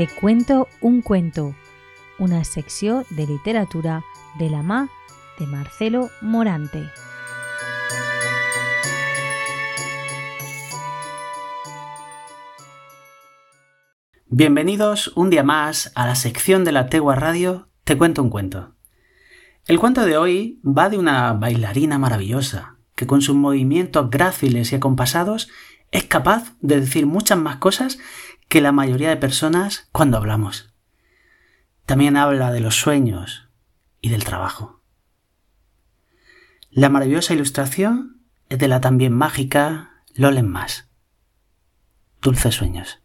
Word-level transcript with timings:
Te 0.00 0.08
cuento 0.08 0.66
un 0.80 1.02
cuento, 1.02 1.54
una 2.18 2.42
secció 2.44 3.04
de 3.10 3.26
literatura 3.26 4.02
de 4.38 4.48
la 4.48 4.62
mà 4.62 4.88
de 5.38 5.46
Marcelo 5.46 6.08
Morante. 6.22 6.88
Bienvenidos 14.24 15.12
un 15.16 15.28
día 15.28 15.42
más 15.42 15.92
a 15.94 16.06
la 16.06 16.14
sección 16.14 16.64
de 16.64 16.72
la 16.72 16.86
Tegua 16.86 17.14
Radio 17.14 17.68
Te 17.84 17.98
cuento 17.98 18.22
un 18.22 18.30
cuento. 18.30 18.76
El 19.66 19.78
cuento 19.78 20.06
de 20.06 20.16
hoy 20.16 20.62
va 20.64 20.88
de 20.88 20.96
una 20.96 21.34
bailarina 21.34 21.98
maravillosa 21.98 22.78
que 22.94 23.06
con 23.06 23.20
sus 23.20 23.36
movimientos 23.36 24.08
gráciles 24.08 24.72
y 24.72 24.76
acompasados 24.76 25.50
es 25.90 26.04
capaz 26.04 26.54
de 26.60 26.80
decir 26.80 27.04
muchas 27.04 27.38
más 27.38 27.56
cosas 27.56 27.98
que 28.50 28.60
la 28.60 28.72
mayoría 28.72 29.10
de 29.10 29.16
personas 29.16 29.88
cuando 29.92 30.16
hablamos. 30.16 30.74
También 31.86 32.16
habla 32.16 32.50
de 32.50 32.58
los 32.58 32.74
sueños 32.74 33.48
y 34.00 34.08
del 34.08 34.24
trabajo. 34.24 34.82
La 36.68 36.88
maravillosa 36.88 37.32
ilustración 37.32 38.26
es 38.48 38.58
de 38.58 38.66
la 38.66 38.80
también 38.80 39.12
mágica 39.12 40.02
Lolen 40.14 40.48
Más. 40.48 40.90
Dulces 42.20 42.56
sueños. 42.56 43.04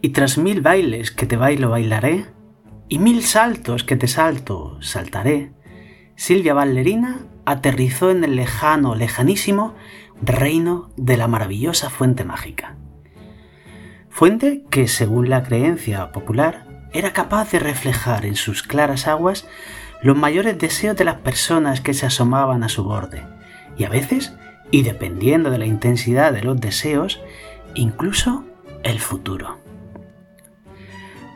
Y 0.00 0.10
tras 0.10 0.38
mil 0.38 0.60
bailes 0.60 1.10
que 1.10 1.26
te 1.26 1.36
bailo 1.36 1.70
bailaré, 1.70 2.32
y 2.88 3.00
mil 3.00 3.24
saltos 3.24 3.82
que 3.82 3.96
te 3.96 4.06
salto 4.06 4.80
saltaré, 4.80 5.52
Silvia 6.16 6.54
Ballerina 6.54 7.18
aterrizó 7.44 8.10
en 8.10 8.24
el 8.24 8.36
lejano, 8.36 8.94
lejanísimo 8.94 9.74
reino 10.22 10.90
de 10.96 11.18
la 11.18 11.28
maravillosa 11.28 11.90
fuente 11.90 12.24
mágica. 12.24 12.76
Fuente 14.08 14.64
que, 14.70 14.88
según 14.88 15.28
la 15.28 15.42
creencia 15.42 16.10
popular, 16.12 16.66
era 16.92 17.12
capaz 17.12 17.50
de 17.52 17.58
reflejar 17.58 18.24
en 18.24 18.34
sus 18.34 18.62
claras 18.62 19.06
aguas 19.06 19.46
los 20.02 20.16
mayores 20.16 20.58
deseos 20.58 20.96
de 20.96 21.04
las 21.04 21.16
personas 21.16 21.82
que 21.82 21.92
se 21.92 22.06
asomaban 22.06 22.62
a 22.62 22.70
su 22.70 22.82
borde, 22.82 23.26
y 23.76 23.84
a 23.84 23.90
veces, 23.90 24.34
y 24.70 24.82
dependiendo 24.82 25.50
de 25.50 25.58
la 25.58 25.66
intensidad 25.66 26.32
de 26.32 26.42
los 26.42 26.58
deseos, 26.58 27.20
incluso 27.74 28.44
el 28.82 29.00
futuro. 29.00 29.58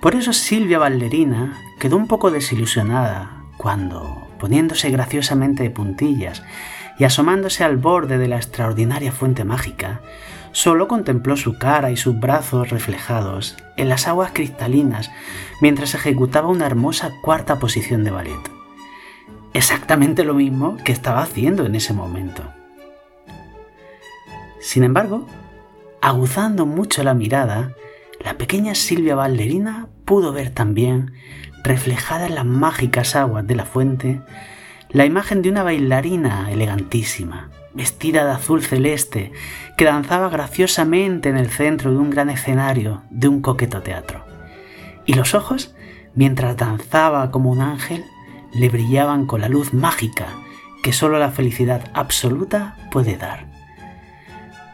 Por 0.00 0.14
eso 0.14 0.32
Silvia 0.32 0.78
Ballerina 0.78 1.58
quedó 1.80 1.96
un 1.96 2.06
poco 2.06 2.30
desilusionada 2.30 3.42
cuando, 3.56 4.27
poniéndose 4.38 4.90
graciosamente 4.90 5.62
de 5.62 5.70
puntillas 5.70 6.42
y 6.98 7.04
asomándose 7.04 7.64
al 7.64 7.76
borde 7.76 8.18
de 8.18 8.28
la 8.28 8.36
extraordinaria 8.36 9.12
fuente 9.12 9.44
mágica, 9.44 10.00
solo 10.52 10.88
contempló 10.88 11.36
su 11.36 11.58
cara 11.58 11.90
y 11.90 11.96
sus 11.96 12.18
brazos 12.18 12.70
reflejados 12.70 13.56
en 13.76 13.88
las 13.88 14.08
aguas 14.08 14.32
cristalinas 14.32 15.10
mientras 15.60 15.94
ejecutaba 15.94 16.48
una 16.48 16.66
hermosa 16.66 17.12
cuarta 17.22 17.58
posición 17.58 18.04
de 18.04 18.10
ballet. 18.10 18.50
Exactamente 19.54 20.24
lo 20.24 20.34
mismo 20.34 20.76
que 20.84 20.92
estaba 20.92 21.22
haciendo 21.22 21.64
en 21.64 21.74
ese 21.74 21.92
momento. 21.92 22.42
Sin 24.60 24.84
embargo, 24.84 25.26
aguzando 26.00 26.66
mucho 26.66 27.02
la 27.02 27.14
mirada, 27.14 27.74
la 28.20 28.36
pequeña 28.36 28.74
Silvia 28.74 29.14
Ballerina 29.14 29.88
pudo 30.04 30.32
ver 30.32 30.50
también 30.50 31.12
reflejada 31.62 32.26
en 32.26 32.34
las 32.34 32.44
mágicas 32.44 33.14
aguas 33.16 33.46
de 33.46 33.54
la 33.54 33.64
fuente, 33.64 34.20
la 34.90 35.04
imagen 35.04 35.42
de 35.42 35.50
una 35.50 35.62
bailarina 35.62 36.50
elegantísima, 36.50 37.50
vestida 37.74 38.24
de 38.24 38.32
azul 38.32 38.62
celeste, 38.62 39.32
que 39.76 39.84
danzaba 39.84 40.28
graciosamente 40.30 41.28
en 41.28 41.36
el 41.36 41.50
centro 41.50 41.90
de 41.90 41.98
un 41.98 42.10
gran 42.10 42.30
escenario 42.30 43.02
de 43.10 43.28
un 43.28 43.40
coqueto 43.40 43.82
teatro. 43.82 44.24
Y 45.04 45.14
los 45.14 45.34
ojos, 45.34 45.74
mientras 46.14 46.56
danzaba 46.56 47.30
como 47.30 47.50
un 47.50 47.60
ángel, 47.60 48.04
le 48.52 48.68
brillaban 48.68 49.26
con 49.26 49.40
la 49.40 49.48
luz 49.48 49.74
mágica 49.74 50.28
que 50.82 50.92
solo 50.92 51.18
la 51.18 51.30
felicidad 51.30 51.90
absoluta 51.92 52.76
puede 52.90 53.16
dar. 53.16 53.46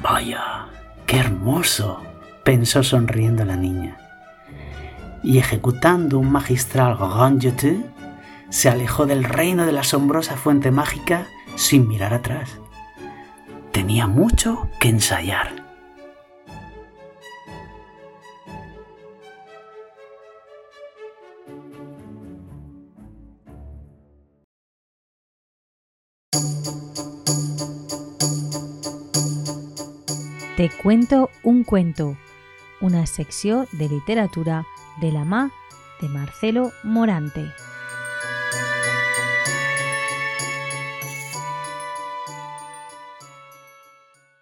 Vaya, 0.00 0.66
qué 1.06 1.18
hermoso, 1.18 2.02
pensó 2.48 2.82
sonriendo 2.82 3.44
la 3.44 3.56
niña 3.56 3.98
y 5.22 5.36
ejecutando 5.36 6.18
un 6.18 6.32
magistral 6.32 6.96
grand 6.96 7.42
jeté, 7.42 7.78
se 8.48 8.70
alejó 8.70 9.04
del 9.04 9.22
reino 9.22 9.66
de 9.66 9.72
la 9.72 9.82
asombrosa 9.82 10.34
fuente 10.34 10.70
mágica 10.70 11.26
sin 11.56 11.86
mirar 11.86 12.14
atrás. 12.14 12.58
Tenía 13.70 14.06
mucho 14.06 14.66
que 14.80 14.88
ensayar. 14.88 15.56
Te 30.56 30.70
cuento 30.70 31.28
un 31.44 31.62
cuento, 31.62 32.16
una 32.80 33.06
secció 33.06 33.66
de 33.72 33.88
literatura 33.88 34.66
de 35.00 35.12
la 35.12 35.24
mà 35.24 35.50
de 36.00 36.08
Marcelo 36.08 36.72
Morante. 36.82 37.67